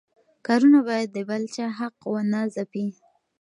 کارونه 0.45 0.79
باید 0.87 1.09
د 1.13 1.17
بل 1.29 1.43
چا 1.55 1.65
حق 1.77 1.97
ونه 2.13 2.41
ځپي. 2.53 2.87